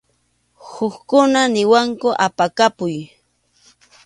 [0.69, 2.97] Hukkuna niwanku apakapuy.